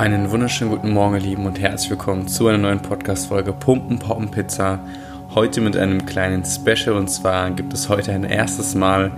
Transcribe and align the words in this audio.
Einen 0.00 0.30
wunderschönen 0.30 0.70
guten 0.70 0.94
Morgen, 0.94 1.16
Lieben, 1.16 1.44
und 1.44 1.60
herzlich 1.60 1.90
willkommen 1.90 2.26
zu 2.26 2.48
einer 2.48 2.56
neuen 2.56 2.80
Podcast-Folge 2.80 3.52
Pumpen, 3.52 3.98
Poppen, 3.98 4.30
Pizza. 4.30 4.78
Heute 5.34 5.60
mit 5.60 5.76
einem 5.76 6.06
kleinen 6.06 6.42
Special 6.42 6.96
und 6.96 7.08
zwar 7.08 7.50
gibt 7.50 7.74
es 7.74 7.90
heute 7.90 8.10
ein 8.12 8.24
erstes 8.24 8.74
Mal 8.74 9.10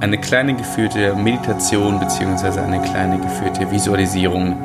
eine 0.00 0.18
kleine 0.18 0.56
geführte 0.56 1.14
Meditation 1.14 2.00
bzw. 2.00 2.58
eine 2.58 2.82
kleine 2.82 3.20
geführte 3.20 3.70
Visualisierung, 3.70 4.56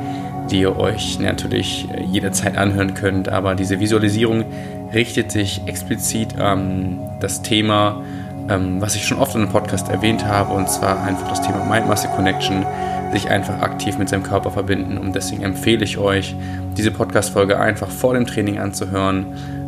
die 0.50 0.62
ihr 0.62 0.76
euch 0.76 1.20
natürlich 1.20 1.86
jederzeit 2.04 2.58
anhören 2.58 2.94
könnt. 2.94 3.28
Aber 3.28 3.54
diese 3.54 3.78
Visualisierung 3.78 4.46
richtet 4.92 5.30
sich 5.30 5.62
explizit 5.66 6.40
an 6.40 6.98
das 7.20 7.42
Thema, 7.42 8.02
ähm, 8.48 8.80
was 8.80 8.96
ich 8.96 9.06
schon 9.06 9.18
oft 9.18 9.36
in 9.36 9.42
einem 9.42 9.52
Podcast 9.52 9.88
erwähnt 9.88 10.26
habe, 10.26 10.52
und 10.52 10.68
zwar 10.68 11.04
einfach 11.04 11.28
das 11.28 11.42
Thema 11.42 11.64
Mind-Muscle 11.64 12.10
Connection 12.10 12.66
sich 13.12 13.28
einfach 13.30 13.60
aktiv 13.60 13.98
mit 13.98 14.08
seinem 14.08 14.22
Körper 14.22 14.50
verbinden. 14.50 14.98
Und 14.98 15.14
deswegen 15.14 15.42
empfehle 15.42 15.84
ich 15.84 15.98
euch, 15.98 16.34
diese 16.76 16.90
Podcast-Folge 16.90 17.58
einfach 17.58 17.90
vor 17.90 18.14
dem 18.14 18.26
Training 18.26 18.58
anzuhören. 18.58 19.26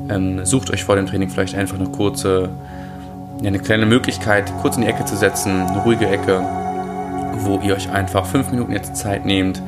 Ähm, 0.09 0.45
sucht 0.45 0.71
euch 0.71 0.84
vor 0.84 0.97
dem 0.97 1.07
Training 1.07 1.29
vielleicht 1.29 1.55
einfach 1.55 1.79
eine 1.79 1.89
kurze, 1.89 2.51
eine 3.45 3.59
kleine 3.59 3.87
Möglichkeit, 3.87 4.53
kurz 4.61 4.77
in 4.77 4.83
die 4.83 4.89
Ecke 4.89 5.05
zu 5.05 5.17
setzen, 5.17 5.62
eine 5.62 5.83
ruhige 5.83 6.07
Ecke, 6.07 6.43
wo 7.39 7.61
ihr 7.61 7.75
euch 7.75 7.91
einfach 7.91 8.27
fünf 8.27 8.51
Minuten 8.51 8.73
jetzt 8.73 8.97
Zeit 8.97 9.25
nehmt, 9.27 9.62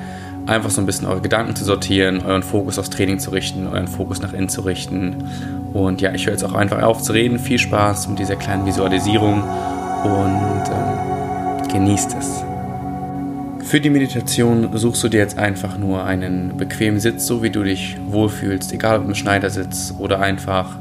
einfach 0.47 0.71
so 0.71 0.81
ein 0.81 0.87
bisschen 0.87 1.09
eure 1.09 1.21
Gedanken 1.21 1.57
zu 1.57 1.65
sortieren, 1.65 2.23
euren 2.25 2.43
Fokus 2.43 2.79
aufs 2.79 2.91
Training 2.91 3.19
zu 3.19 3.31
richten, 3.31 3.67
euren 3.67 3.89
Fokus 3.89 4.21
nach 4.21 4.33
innen 4.33 4.49
zu 4.49 4.61
richten. 4.61 5.25
Und 5.73 6.01
ja, 6.01 6.13
ich 6.13 6.27
höre 6.27 6.33
jetzt 6.33 6.45
auch 6.45 6.55
einfach 6.55 6.83
auf 6.83 7.03
zu 7.03 7.13
reden. 7.13 7.39
Viel 7.39 7.59
Spaß 7.59 8.09
mit 8.09 8.19
dieser 8.19 8.37
kleinen 8.37 8.67
Visualisierung 8.67 9.43
und 9.43 10.63
ähm, 10.71 11.69
genießt 11.69 12.15
es. 12.19 12.54
Für 13.65 13.81
die 13.81 13.89
Meditation 13.89 14.77
suchst 14.77 15.03
du 15.03 15.09
dir 15.09 15.21
jetzt 15.21 15.39
einfach 15.39 15.79
nur 15.79 16.05
einen 16.05 16.59
bequemen 16.59 17.01
Sitz, 17.01 17.27
so 17.27 17.43
wie 17.43 17.49
du 17.49 17.63
dich 17.63 17.97
wohlfühlst, 18.09 18.73
egal 18.75 18.99
ob 18.99 19.07
im 19.07 19.15
Schneidersitz 19.15 19.95
oder 19.99 20.21
einfach 20.21 20.77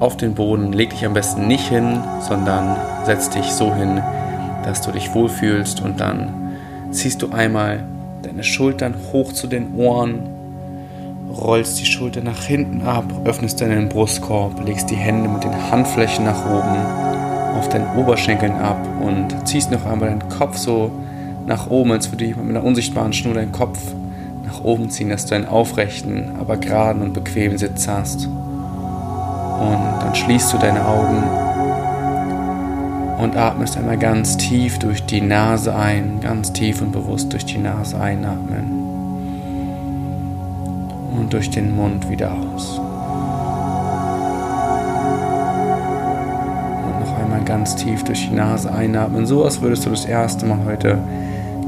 auf 0.00 0.16
den 0.16 0.34
Boden. 0.34 0.72
Leg 0.72 0.90
dich 0.90 1.04
am 1.04 1.12
besten 1.12 1.46
nicht 1.46 1.68
hin, 1.68 2.02
sondern 2.26 2.76
setz 3.04 3.28
dich 3.28 3.44
so 3.44 3.72
hin, 3.74 4.02
dass 4.64 4.80
du 4.80 4.90
dich 4.90 5.14
wohlfühlst 5.14 5.82
und 5.82 6.00
dann 6.00 6.56
ziehst 6.90 7.20
du 7.20 7.30
einmal 7.30 7.84
deine 8.22 8.42
Schultern 8.42 8.94
hoch 9.12 9.32
zu 9.32 9.46
den 9.46 9.74
Ohren, 9.74 10.20
rollst 11.30 11.78
die 11.78 11.86
Schulter 11.86 12.22
nach 12.22 12.42
hinten 12.42 12.82
ab, 12.82 13.04
öffnest 13.26 13.60
deinen 13.60 13.90
Brustkorb, 13.90 14.64
legst 14.64 14.90
die 14.90 14.96
Hände 14.96 15.28
mit 15.28 15.44
den 15.44 15.70
Handflächen 15.70 16.24
nach 16.24 16.46
oben 16.46 16.74
auf 17.58 17.68
deinen 17.68 17.96
Oberschenkeln 17.98 18.54
ab 18.54 18.80
und 19.02 19.46
ziehst 19.46 19.70
noch 19.70 19.84
einmal 19.84 20.08
deinen 20.08 20.28
Kopf 20.30 20.56
so 20.56 20.90
nach 21.46 21.68
oben, 21.68 21.92
als 21.92 22.10
würde 22.10 22.24
jemand 22.24 22.48
mit 22.48 22.56
einer 22.56 22.64
unsichtbaren 22.64 23.12
Schnur 23.12 23.34
deinen 23.34 23.52
Kopf 23.52 23.78
nach 24.44 24.62
oben 24.62 24.90
ziehen, 24.90 25.10
dass 25.10 25.26
du 25.26 25.34
einen 25.34 25.46
aufrechten, 25.46 26.32
aber 26.38 26.56
geraden 26.56 27.02
und 27.02 27.12
bequemen 27.12 27.58
Sitz 27.58 27.88
hast. 27.88 28.26
Und 28.26 30.00
dann 30.00 30.14
schließt 30.14 30.52
du 30.52 30.58
deine 30.58 30.86
Augen 30.86 31.22
und 33.18 33.36
atmest 33.36 33.76
einmal 33.76 33.98
ganz 33.98 34.36
tief 34.36 34.78
durch 34.78 35.04
die 35.04 35.20
Nase 35.20 35.74
ein, 35.74 36.20
ganz 36.20 36.52
tief 36.52 36.82
und 36.82 36.92
bewusst 36.92 37.32
durch 37.32 37.44
die 37.44 37.58
Nase 37.58 38.00
einatmen 38.00 38.84
und 41.16 41.32
durch 41.32 41.50
den 41.50 41.74
Mund 41.74 42.10
wieder 42.10 42.32
aus. 42.32 42.78
Und 46.84 47.00
noch 47.00 47.18
einmal 47.18 47.42
ganz 47.44 47.76
tief 47.76 48.02
durch 48.04 48.28
die 48.28 48.34
Nase 48.34 48.72
einatmen, 48.72 49.24
so 49.26 49.44
als 49.44 49.62
würdest 49.62 49.86
du 49.86 49.90
das 49.90 50.04
erste 50.04 50.44
Mal 50.46 50.58
heute 50.66 50.98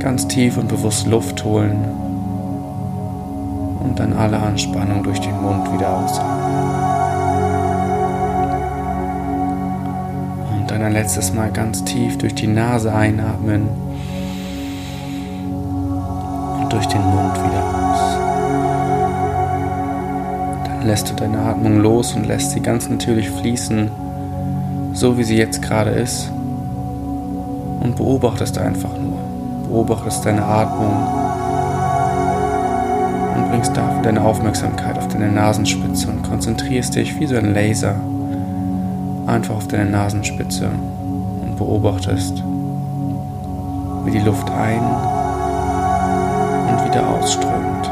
ganz 0.07 0.29
tief 0.29 0.57
und 0.57 0.69
bewusst 0.69 1.09
Luft 1.09 1.43
holen 1.43 1.85
und 3.83 3.99
dann 3.99 4.13
alle 4.13 4.39
Anspannung 4.39 5.03
durch 5.03 5.21
den 5.21 5.35
Mund 5.43 5.67
wieder 5.75 5.99
ausatmen. 5.99 6.55
Und 10.61 10.71
dann 10.71 10.83
ein 10.83 10.93
letztes 10.93 11.35
Mal 11.35 11.51
ganz 11.51 11.83
tief 11.83 12.19
durch 12.19 12.37
die 12.37 12.47
Nase 12.47 12.95
einatmen 12.95 13.63
und 16.61 16.73
durch 16.73 16.87
den 16.87 17.03
Mund 17.03 17.35
wieder 17.35 17.65
aus. 17.75 18.19
Dann 20.69 20.87
lässt 20.87 21.11
du 21.11 21.15
deine 21.15 21.41
Atmung 21.41 21.81
los 21.81 22.15
und 22.15 22.29
lässt 22.29 22.53
sie 22.53 22.61
ganz 22.61 22.89
natürlich 22.89 23.29
fließen, 23.29 23.91
so 24.93 25.19
wie 25.19 25.25
sie 25.25 25.37
jetzt 25.37 25.63
gerade 25.63 25.91
ist 25.91 26.31
und 27.81 27.97
beobachtest 27.97 28.57
einfach 28.59 28.97
nur 28.97 29.16
beobachtest 29.69 30.25
deine 30.25 30.45
Atmung 30.45 30.93
und 33.37 33.51
bringst 33.51 33.77
dafür 33.77 34.03
deine 34.03 34.23
Aufmerksamkeit 34.23 34.99
auf 34.99 35.09
deine 35.09 35.31
Nasenspitze 35.31 36.09
und 36.09 36.23
konzentrierst 36.23 36.95
dich 36.95 37.19
wie 37.19 37.27
so 37.27 37.37
ein 37.37 37.53
Laser 37.53 37.97
einfach 39.27 39.57
auf 39.57 39.69
deine 39.69 39.91
Nasenspitze 39.91 40.69
und 41.43 41.57
beobachtest, 41.57 42.43
wie 44.05 44.11
die 44.11 44.21
Luft 44.21 44.49
ein 44.51 44.83
und 46.69 46.85
wieder 46.89 47.09
ausströmt. 47.09 47.91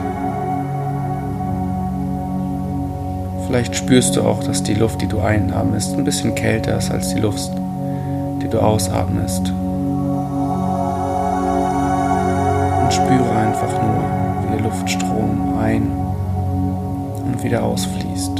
Vielleicht 3.46 3.76
spürst 3.76 4.16
du 4.16 4.22
auch, 4.22 4.42
dass 4.42 4.62
die 4.62 4.74
Luft, 4.74 5.02
die 5.02 5.06
du 5.06 5.20
einatmest, 5.20 5.94
ein 5.96 6.04
bisschen 6.04 6.34
kälter 6.34 6.78
ist 6.78 6.90
als 6.90 7.14
die 7.14 7.20
Luft, 7.20 7.50
die 8.42 8.48
du 8.48 8.60
ausatmest. 8.60 9.52
Spüre 12.94 13.36
einfach 13.36 13.72
nur, 13.82 14.04
wie 14.42 14.52
der 14.52 14.60
Luftstrom 14.60 15.58
ein 15.60 15.90
und 17.26 17.42
wieder 17.42 17.64
ausfließt. 17.64 18.36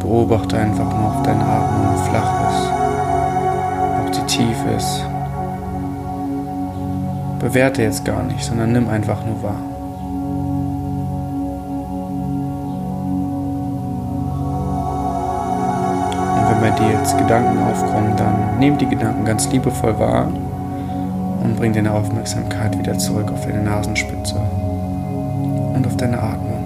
Beobachte 0.00 0.58
einfach 0.58 0.92
nur, 0.92 1.16
ob 1.16 1.24
deine 1.24 1.44
Atmung 1.44 1.96
flach 2.08 2.50
ist, 2.50 4.08
ob 4.08 4.14
sie 4.14 4.36
tief 4.36 4.58
ist. 4.76 5.04
Bewerte 7.38 7.82
jetzt 7.82 8.04
gar 8.04 8.24
nicht, 8.24 8.42
sondern 8.42 8.72
nimm 8.72 8.88
einfach 8.88 9.24
nur 9.24 9.42
wahr. 9.44 9.69
Bei 16.60 16.70
dir 16.70 16.90
jetzt 16.98 17.16
Gedanken 17.16 17.58
aufkommen, 17.62 18.14
dann 18.16 18.58
nimm 18.58 18.76
die 18.76 18.86
Gedanken 18.86 19.24
ganz 19.24 19.50
liebevoll 19.50 19.98
wahr 19.98 20.26
und 21.42 21.56
bring 21.56 21.72
deine 21.72 21.92
Aufmerksamkeit 21.92 22.78
wieder 22.78 22.98
zurück 22.98 23.30
auf 23.32 23.46
deine 23.46 23.62
Nasenspitze 23.62 24.36
und 25.74 25.86
auf 25.86 25.96
deine 25.96 26.18
Atmung. 26.18 26.64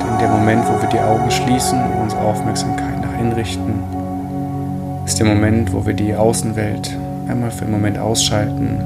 Denn 0.00 0.18
der 0.20 0.28
Moment, 0.28 0.64
wo 0.68 0.80
wir 0.80 0.88
die 0.88 1.00
Augen 1.00 1.30
schließen 1.30 1.78
und 1.82 2.02
unsere 2.02 2.22
Aufmerksamkeit 2.22 3.00
nach 3.02 3.20
innen 3.20 3.32
richten, 3.32 3.82
ist 5.04 5.18
der 5.18 5.26
Moment, 5.26 5.72
wo 5.72 5.84
wir 5.84 5.94
die 5.94 6.14
Außenwelt 6.14 6.96
einmal 7.28 7.50
für 7.50 7.62
einen 7.62 7.72
Moment 7.72 7.98
ausschalten 7.98 8.78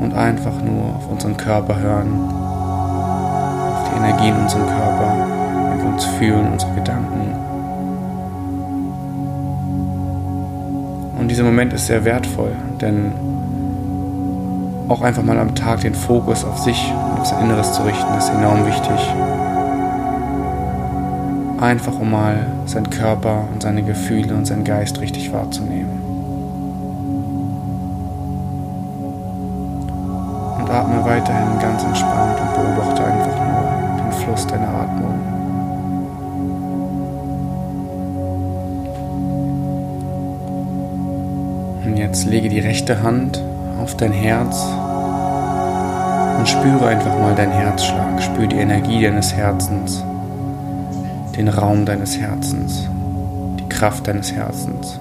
und 0.00 0.14
einfach 0.14 0.60
nur 0.64 0.96
auf 0.96 1.08
unseren 1.10 1.36
Körper 1.36 1.78
hören, 1.78 2.28
auf 3.70 3.88
die 3.88 3.96
Energie 3.98 4.28
in 4.28 4.36
unserem 4.36 4.66
Körper 4.66 5.33
uns 5.94 6.04
fühlen, 6.04 6.52
unsere 6.52 6.74
Gedanken. 6.74 7.34
Und 11.18 11.28
dieser 11.28 11.44
Moment 11.44 11.72
ist 11.72 11.86
sehr 11.86 12.04
wertvoll, 12.04 12.52
denn 12.80 13.12
auch 14.88 15.00
einfach 15.00 15.22
mal 15.22 15.38
am 15.38 15.54
Tag 15.54 15.80
den 15.80 15.94
Fokus 15.94 16.44
auf 16.44 16.58
sich 16.58 16.92
und 17.12 17.20
auf 17.20 17.26
sein 17.26 17.44
Inneres 17.44 17.72
zu 17.72 17.82
richten, 17.82 18.12
ist 18.18 18.28
enorm 18.28 18.66
wichtig. 18.66 19.14
Einfach 21.60 21.98
um 21.98 22.10
mal 22.10 22.46
seinen 22.66 22.90
Körper 22.90 23.44
und 23.52 23.62
seine 23.62 23.82
Gefühle 23.82 24.34
und 24.34 24.46
seinen 24.46 24.64
Geist 24.64 25.00
richtig 25.00 25.32
wahrzunehmen. 25.32 26.02
Und 30.58 30.68
atme 30.68 31.04
weiterhin 31.04 31.58
ganz 31.60 31.84
entspannt 31.84 32.38
und 32.40 32.54
beobachte 32.54 33.04
einfach 33.04 33.36
nur 33.38 34.02
den 34.02 34.12
Fluss 34.12 34.46
deiner 34.46 34.68
Atmung. 34.68 35.33
Jetzt 42.04 42.26
lege 42.26 42.50
die 42.50 42.60
rechte 42.60 43.02
Hand 43.02 43.42
auf 43.80 43.96
dein 43.96 44.12
Herz 44.12 44.62
und 46.38 46.46
spüre 46.46 46.86
einfach 46.86 47.18
mal 47.18 47.34
deinen 47.34 47.52
Herzschlag. 47.52 48.22
Spüre 48.22 48.48
die 48.48 48.58
Energie 48.58 49.02
deines 49.02 49.32
Herzens, 49.34 50.04
den 51.34 51.48
Raum 51.48 51.86
deines 51.86 52.18
Herzens, 52.18 52.90
die 53.58 53.68
Kraft 53.70 54.06
deines 54.06 54.32
Herzens. 54.32 55.00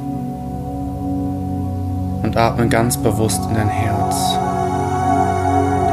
Und 2.24 2.38
atme 2.38 2.70
ganz 2.70 2.96
bewusst 2.96 3.42
in 3.50 3.56
dein 3.56 3.68
Herz. 3.68 4.16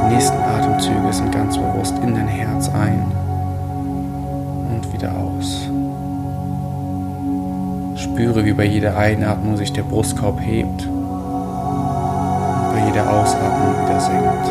Die 0.05 0.15
nächsten 0.15 0.39
Atemzüge 0.39 1.13
sind 1.13 1.33
ganz 1.33 1.59
bewusst 1.59 1.95
in 2.05 2.15
dein 2.15 2.29
Herz 2.29 2.69
ein 2.69 3.03
und 4.71 4.93
wieder 4.93 5.11
aus. 5.17 5.69
Spüre, 8.01 8.45
wie 8.45 8.53
bei 8.53 8.65
jeder 8.65 8.97
Einatmung 8.97 9.57
sich 9.57 9.73
der 9.73 9.83
Brustkorb 9.83 10.41
hebt 10.41 10.87
jeder 13.01 13.13
Ausatmung 13.13 13.87
wieder 13.87 14.01
senkt. 14.01 14.47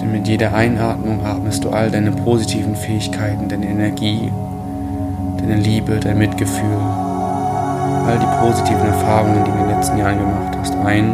Denn 0.00 0.12
mit 0.12 0.28
jeder 0.28 0.54
Einatmung 0.54 1.24
atmest 1.24 1.64
du 1.64 1.70
all 1.70 1.90
deine 1.90 2.12
positiven 2.12 2.76
Fähigkeiten, 2.76 3.48
deine 3.48 3.66
Energie, 3.66 4.30
deine 5.38 5.56
Liebe, 5.56 5.98
dein 6.00 6.18
Mitgefühl, 6.18 6.78
all 8.06 8.18
die 8.18 8.46
positiven 8.46 8.86
Erfahrungen, 8.86 9.44
die 9.44 9.50
du 9.50 9.56
in 9.56 9.66
den 9.66 9.76
letzten 9.76 9.98
Jahren 9.98 10.18
gemacht 10.18 10.56
hast, 10.60 10.74
ein. 10.84 11.12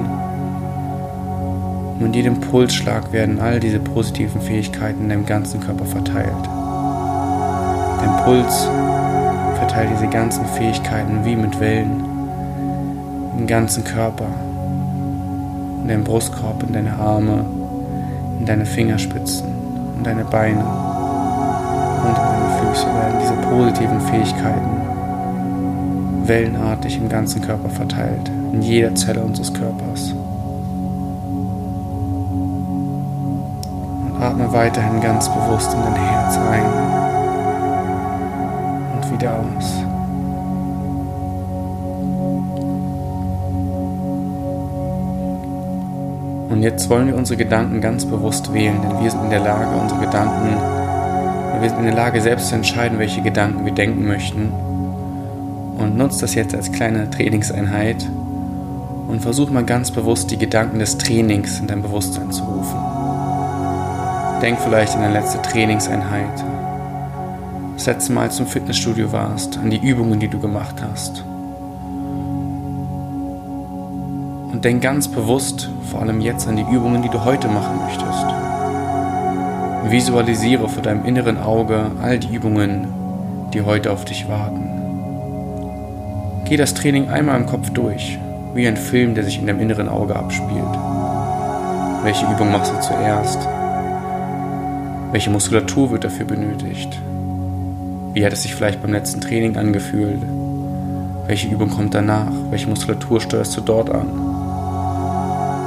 Und 1.95 2.03
mit 2.03 2.17
jedem 2.17 2.41
Pulsschlag 2.41 3.13
werden 3.13 3.41
all 3.41 3.61
diese 3.61 3.79
positiven 3.79 4.41
Fähigkeiten 4.41 5.03
in 5.03 5.09
deinem 5.09 5.27
ganzen 5.27 5.61
Körper 5.61 5.85
verteilt. 5.85 6.49
Dein 8.01 8.25
Puls 8.25 8.69
verteilt 9.57 9.91
diese 9.95 10.09
ganzen 10.09 10.45
Fähigkeiten 10.47 11.25
wie 11.25 11.37
mit 11.37 11.61
Wellen 11.61 12.10
im 13.41 13.47
ganzen 13.47 13.83
Körper, 13.85 14.27
in 15.81 15.89
deinem 15.89 16.05
Brustkorb, 16.05 16.63
in 16.63 16.75
deine 16.75 16.93
Arme, 16.99 17.47
in 18.39 18.45
deine 18.45 18.67
Fingerspitzen, 18.67 19.49
in 19.97 20.05
deine 20.05 20.25
Beine 20.25 20.63
und 22.03 22.09
in 22.09 22.15
deine 22.15 22.51
Füße 22.61 22.87
werden 22.87 23.19
diese 23.23 23.33
positiven 23.49 24.01
Fähigkeiten 24.03 24.81
wellenartig 26.25 26.99
im 26.99 27.09
ganzen 27.09 27.41
Körper 27.41 27.71
verteilt, 27.71 28.31
in 28.53 28.61
jeder 28.61 28.95
Zelle 28.95 29.23
unseres 29.23 29.53
Körpers. 29.55 30.13
Und 34.05 34.23
atme 34.23 34.53
weiterhin 34.53 35.01
ganz 35.01 35.31
bewusst 35.31 35.73
in 35.73 35.81
dein 35.81 35.97
Herz 35.97 36.37
ein 36.37 36.67
und 38.97 39.13
wieder 39.13 39.33
aus. 39.33 39.90
Und 46.51 46.65
jetzt 46.65 46.91
wollen 46.91 47.07
wir 47.07 47.17
unsere 47.17 47.37
Gedanken 47.37 47.81
ganz 47.81 48.05
bewusst 48.05 48.53
wählen, 48.53 48.83
denn 48.83 49.01
wir 49.01 49.09
sind 49.09 49.23
in 49.23 49.31
der 49.31 49.39
Lage, 49.39 49.71
unsere 49.81 50.01
Gedanken, 50.01 50.57
wir 51.61 51.69
sind 51.69 51.79
in 51.79 51.85
der 51.85 51.95
Lage, 51.95 52.21
selbst 52.21 52.49
zu 52.49 52.57
entscheiden, 52.57 52.99
welche 52.99 53.23
Gedanken 53.23 53.65
wir 53.65 53.73
denken 53.73 54.05
möchten. 54.09 54.53
Und 55.79 55.97
nutzt 55.97 56.23
das 56.23 56.35
jetzt 56.35 56.55
als 56.55 56.73
kleine 56.73 57.09
Trainingseinheit 57.09 58.05
und 59.07 59.21
versuch 59.21 59.51
mal 59.51 59.65
ganz 59.65 59.93
bewusst 59.93 60.33
die 60.33 60.39
Gedanken 60.39 60.81
des 60.81 60.99
Trainings 60.99 61.61
in 61.61 61.69
dein 61.69 61.83
Bewusstsein 61.83 62.33
zu 62.33 62.43
rufen. 62.43 62.81
Denk 64.43 64.59
vielleicht 64.59 64.97
an 64.97 65.03
deine 65.03 65.15
letzte 65.15 65.41
Trainingseinheit. 65.43 66.45
Das 67.77 67.87
letzte 67.87 68.13
Mal, 68.13 68.23
als 68.23 68.39
du 68.39 68.43
im 68.43 68.49
Fitnessstudio 68.49 69.13
warst, 69.13 69.57
an 69.57 69.71
die 69.71 69.79
Übungen, 69.79 70.19
die 70.19 70.29
du 70.29 70.41
gemacht 70.41 70.83
hast. 70.83 71.25
Und 74.53 74.65
denk 74.65 74.83
ganz 74.83 75.09
bewusst, 75.09 75.71
vor 75.91 76.01
allem 76.03 76.21
jetzt, 76.21 76.49
an 76.49 76.57
die 76.57 76.63
Übungen, 76.63 77.03
die 77.03 77.09
du 77.09 77.25
heute 77.25 77.49
machen 77.49 77.79
möchtest. 77.85 78.27
Visualisiere 79.91 80.69
vor 80.69 80.83
deinem 80.83 81.05
inneren 81.05 81.39
Auge 81.39 81.91
all 82.03 82.19
die 82.19 82.35
Übungen, 82.35 82.89
die 83.53 83.63
heute 83.63 83.91
auf 83.93 84.05
dich 84.05 84.29
warten. 84.29 84.71
Geh 86.45 86.57
das 86.57 86.75
Training 86.75 87.09
einmal 87.09 87.41
im 87.41 87.47
Kopf 87.47 87.71
durch, 87.71 88.19
wie 88.55 88.67
ein 88.67 88.77
Film, 88.77 89.15
der 89.15 89.25
sich 89.25 89.39
in 89.39 89.47
deinem 89.47 89.61
inneren 89.61 89.89
Auge 89.89 90.17
abspielt. 90.17 90.79
Welche 92.03 92.27
Übung 92.27 92.51
machst 92.51 92.73
du 92.73 92.81
zuerst? 92.81 93.39
Welche 95.13 95.31
Muskulatur 95.31 95.91
wird 95.91 96.05
dafür 96.05 96.27
benötigt? 96.27 96.99
Wie 98.15 98.25
hat 98.25 98.33
es 98.33 98.43
sich 98.43 98.55
vielleicht 98.55 98.83
beim 98.83 98.93
letzten 98.93 99.21
Training 99.21 99.57
angefühlt? 99.57 100.23
Welche 101.27 101.49
Übung 101.49 101.71
kommt 101.71 101.95
danach? 101.95 102.33
Welche 102.51 102.69
Muskulatur 102.69 103.21
steuerst 103.21 103.57
du 103.57 103.61
dort 103.61 103.91
an? 103.91 104.30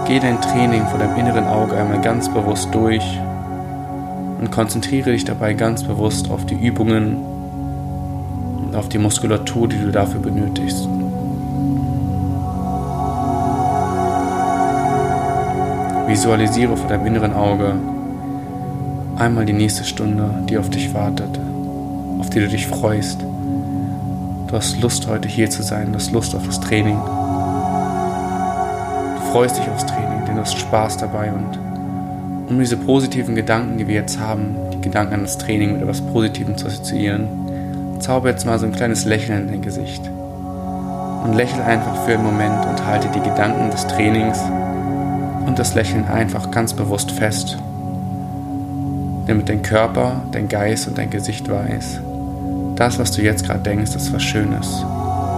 Geh 0.07 0.19
dein 0.19 0.41
Training 0.41 0.85
vor 0.87 0.99
deinem 0.99 1.17
inneren 1.17 1.45
Auge 1.45 1.77
einmal 1.77 2.01
ganz 2.01 2.27
bewusst 2.27 2.69
durch 2.73 3.03
und 4.39 4.51
konzentriere 4.51 5.11
dich 5.11 5.23
dabei 5.23 5.53
ganz 5.53 5.83
bewusst 5.83 6.29
auf 6.29 6.45
die 6.45 6.55
Übungen 6.55 7.17
und 8.57 8.75
auf 8.75 8.89
die 8.89 8.97
Muskulatur, 8.97 9.69
die 9.69 9.79
du 9.79 9.91
dafür 9.91 10.19
benötigst. 10.19 10.87
Visualisiere 16.07 16.75
vor 16.75 16.89
deinem 16.89 17.05
inneren 17.05 17.33
Auge 17.33 17.75
einmal 19.17 19.45
die 19.45 19.53
nächste 19.53 19.85
Stunde, 19.85 20.29
die 20.49 20.57
auf 20.57 20.69
dich 20.69 20.93
wartet, 20.93 21.39
auf 22.19 22.29
die 22.29 22.41
du 22.41 22.47
dich 22.49 22.67
freust. 22.67 23.21
Du 23.21 24.55
hast 24.55 24.81
Lust, 24.81 25.07
heute 25.07 25.29
hier 25.29 25.49
zu 25.49 25.63
sein, 25.63 25.93
du 25.93 25.95
hast 25.95 26.11
Lust 26.11 26.35
auf 26.35 26.45
das 26.45 26.59
Training. 26.59 26.99
Freust 29.33 29.57
dich 29.57 29.67
aufs 29.67 29.87
Training, 29.87 30.27
denn 30.27 30.35
du 30.35 30.41
hast 30.41 30.59
Spaß 30.59 30.97
dabei 30.97 31.31
und 31.31 31.57
um 32.51 32.59
diese 32.59 32.77
positiven 32.77 33.33
Gedanken, 33.33 33.79
die 33.79 33.87
wir 33.87 33.95
jetzt 33.95 34.19
haben, 34.19 34.55
die 34.71 34.79
Gedanken 34.79 35.15
an 35.15 35.21
das 35.23 35.39
Training 35.39 35.73
mit 35.73 35.81
etwas 35.81 36.01
Positivem 36.01 36.55
zu 36.55 36.67
assoziieren, 36.67 37.27
zauber 37.97 38.29
jetzt 38.29 38.45
mal 38.45 38.59
so 38.59 38.67
ein 38.67 38.73
kleines 38.73 39.05
Lächeln 39.05 39.41
in 39.41 39.47
dein 39.47 39.61
Gesicht. 39.63 40.03
Und 41.23 41.33
lächle 41.33 41.65
einfach 41.65 42.05
für 42.05 42.13
einen 42.13 42.25
Moment 42.25 42.63
und 42.63 42.85
halte 42.85 43.07
die 43.07 43.27
Gedanken 43.27 43.71
des 43.71 43.87
Trainings 43.87 44.37
und 45.47 45.57
das 45.57 45.73
Lächeln 45.73 46.05
einfach 46.05 46.51
ganz 46.51 46.73
bewusst 46.73 47.09
fest. 47.09 47.57
Damit 49.25 49.49
dein 49.49 49.63
Körper, 49.63 50.21
dein 50.31 50.47
Geist 50.47 50.87
und 50.87 50.99
dein 50.99 51.09
Gesicht 51.09 51.49
weiß, 51.49 52.01
das, 52.75 52.99
was 52.99 53.09
du 53.09 53.23
jetzt 53.23 53.47
gerade 53.47 53.61
denkst, 53.61 53.95
ist 53.95 54.13
was 54.13 54.21
Schönes, 54.21 54.67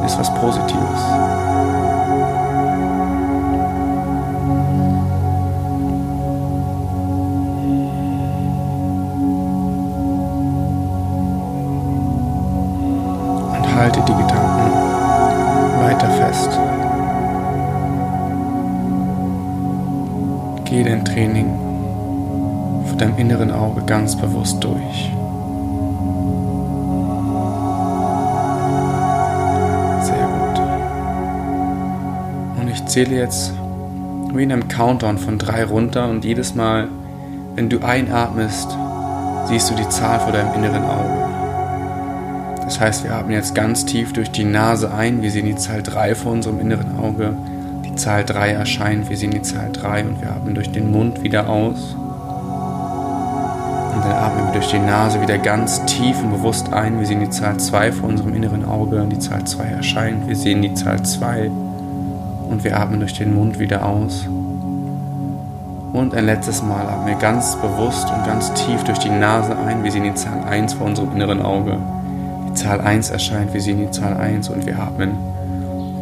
ist 0.05 0.19
was 0.19 0.35
Positives. 0.35 1.54
Halte 13.75 13.99
die 14.01 14.13
Gedanken 14.13 14.71
weiter 15.81 16.09
fest. 16.09 16.49
Geh 20.65 20.83
dein 20.83 21.03
Training 21.05 21.47
vor 22.87 22.97
deinem 22.97 23.17
inneren 23.17 23.51
Auge 23.51 23.81
ganz 23.85 24.15
bewusst 24.15 24.63
durch. 24.63 25.11
Sehr 30.01 30.27
gut. 30.27 30.61
Und 32.61 32.69
ich 32.69 32.85
zähle 32.85 33.15
jetzt 33.17 33.53
wie 34.33 34.43
in 34.43 34.51
einem 34.51 34.67
Countdown 34.67 35.17
von 35.17 35.37
drei 35.37 35.63
runter 35.63 36.09
und 36.09 36.25
jedes 36.25 36.55
Mal, 36.55 36.87
wenn 37.55 37.69
du 37.69 37.79
einatmest, 37.79 38.75
siehst 39.45 39.69
du 39.69 39.75
die 39.75 39.87
Zahl 39.89 40.19
vor 40.19 40.33
deinem 40.33 40.53
inneren 40.55 40.83
Auge. 40.83 41.24
Das 42.65 42.79
heißt, 42.79 43.03
wir 43.03 43.13
atmen 43.13 43.33
jetzt 43.33 43.53
ganz 43.53 43.85
tief 43.85 44.11
durch 44.11 44.31
die 44.31 44.43
Nase 44.43 44.91
ein. 44.91 45.21
Wir 45.21 45.29
sehen 45.29 45.45
die 45.45 45.55
Zahl 45.55 45.83
3 45.83 46.15
vor 46.15 46.31
unserem 46.31 46.59
inneren 46.59 46.99
Auge. 46.99 47.35
Die 47.85 47.93
Zahl 47.95 48.25
3 48.25 48.51
erscheint. 48.51 49.07
Wir 49.09 49.17
sehen 49.17 49.31
die 49.31 49.43
Zahl 49.43 49.71
3 49.71 50.03
und 50.03 50.21
wir 50.21 50.31
atmen 50.31 50.55
durch 50.55 50.71
den 50.71 50.91
Mund 50.91 51.21
wieder 51.21 51.47
aus. 51.47 51.95
Und 53.93 54.03
dann 54.03 54.11
atmen 54.11 54.47
wir 54.47 54.53
durch 54.53 54.71
die 54.71 54.79
Nase 54.79 55.21
wieder 55.21 55.37
ganz 55.37 55.85
tief 55.85 56.21
und 56.23 56.31
bewusst 56.31 56.73
ein. 56.73 56.99
Wir 56.99 57.05
sehen 57.05 57.19
die 57.19 57.29
Zahl 57.29 57.57
2 57.57 57.91
vor 57.91 58.09
unserem 58.09 58.33
inneren 58.33 58.65
Auge. 58.65 59.05
Die 59.11 59.19
Zahl 59.19 59.45
2 59.45 59.63
erscheint. 59.63 60.27
Wir 60.27 60.35
sehen 60.35 60.63
die 60.63 60.73
Zahl 60.73 61.03
2 61.03 61.51
und 62.49 62.63
wir 62.63 62.79
atmen 62.79 62.99
durch 62.99 63.13
den 63.13 63.35
Mund 63.35 63.59
wieder 63.59 63.85
aus. 63.85 64.27
Und 65.93 66.15
ein 66.15 66.25
letztes 66.25 66.63
Mal 66.63 66.87
atmen 66.87 67.07
wir 67.07 67.15
ganz 67.15 67.55
bewusst 67.55 68.11
und 68.11 68.25
ganz 68.25 68.51
tief 68.53 68.83
durch 68.83 68.99
die 68.99 69.09
Nase 69.09 69.55
ein. 69.55 69.83
Wir 69.83 69.91
sehen 69.91 70.03
die 70.03 70.15
Zahl 70.15 70.43
1 70.43 70.73
vor 70.73 70.87
unserem 70.87 71.13
inneren 71.13 71.41
Auge. 71.41 71.77
Zahl 72.55 72.81
1 72.81 73.11
erscheint, 73.11 73.53
wir 73.53 73.61
sehen 73.61 73.79
die 73.79 73.91
Zahl 73.91 74.15
1 74.15 74.49
und 74.49 74.65
wir 74.65 74.79
atmen 74.79 75.11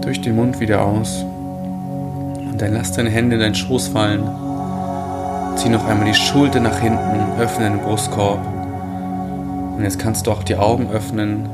durch 0.02 0.22
den 0.22 0.36
Mund 0.36 0.60
wieder 0.60 0.84
aus. 0.84 1.24
Und 1.24 2.62
dann 2.62 2.74
lass 2.74 2.92
deine 2.92 3.10
Hände 3.10 3.36
in 3.36 3.42
deinen 3.42 3.56
Schoß 3.56 3.90
fallen. 3.90 4.24
Zieh 5.56 5.70
noch 5.70 5.86
einmal 5.86 6.06
die 6.06 6.14
Schulter 6.14 6.60
nach 6.60 6.80
hinten, 6.80 7.40
öffne 7.40 7.70
den 7.70 7.80
Brustkorb. 7.80 8.40
Und 9.76 9.84
jetzt 9.84 10.00
kannst 10.00 10.28
du 10.28 10.32
auch 10.32 10.44
die 10.44 10.56
Augen 10.56 10.90
öffnen. 10.92 11.46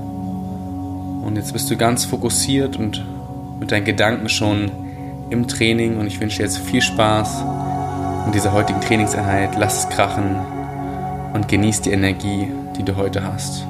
Und 1.23 1.35
jetzt 1.35 1.53
bist 1.53 1.69
du 1.69 1.77
ganz 1.77 2.05
fokussiert 2.05 2.77
und 2.77 3.05
mit 3.59 3.71
deinen 3.71 3.85
Gedanken 3.85 4.29
schon 4.29 4.71
im 5.29 5.47
Training. 5.47 5.97
Und 5.97 6.07
ich 6.07 6.19
wünsche 6.19 6.37
dir 6.37 6.43
jetzt 6.43 6.57
viel 6.57 6.81
Spaß 6.81 7.43
in 8.25 8.31
dieser 8.31 8.51
heutigen 8.51 8.81
Trainingseinheit. 8.81 9.57
Lass 9.57 9.85
es 9.85 9.89
krachen 9.89 10.35
und 11.33 11.47
genieß 11.47 11.81
die 11.81 11.91
Energie, 11.91 12.47
die 12.77 12.83
du 12.83 12.95
heute 12.95 13.23
hast. 13.23 13.65